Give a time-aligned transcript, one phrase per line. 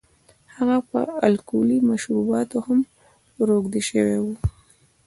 [0.55, 2.79] هغه په الکولي مشروباتو هم
[3.47, 4.25] روږدی شوی و.